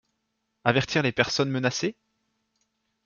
Avertir 0.63 1.03
les 1.03 1.11
personnes 1.11 1.51
menacées? 1.51 1.95